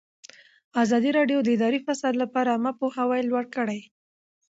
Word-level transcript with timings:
ازادي 0.83 1.09
راډیو 1.17 1.39
د 1.43 1.47
اداري 1.55 1.79
فساد 1.87 2.13
لپاره 2.23 2.49
عامه 2.53 2.71
پوهاوي 2.79 3.21
لوړ 3.29 3.43
کړی. 3.55 3.79